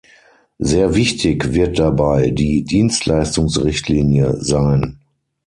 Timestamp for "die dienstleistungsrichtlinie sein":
2.31-4.97